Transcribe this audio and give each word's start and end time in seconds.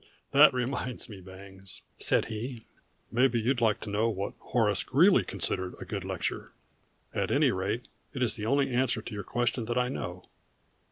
"That 0.31 0.51
reminds 0.51 1.09
me, 1.09 1.21
Bangs," 1.21 1.83
said 1.99 2.25
he. 2.25 2.65
"Maybe 3.11 3.39
you'd 3.39 3.61
like 3.61 3.79
to 3.81 3.89
know 3.91 4.09
what 4.09 4.33
Horace 4.39 4.81
Greeley 4.83 5.23
considered 5.23 5.75
a 5.79 5.85
good 5.85 6.03
lecture 6.03 6.53
at 7.13 7.29
any 7.29 7.51
rate 7.51 7.87
it 8.11 8.23
is 8.23 8.35
the 8.35 8.47
only 8.47 8.73
answer 8.73 9.03
to 9.03 9.13
your 9.13 9.23
question 9.23 9.65
that 9.65 9.77
I 9.77 9.89
know. 9.89 10.25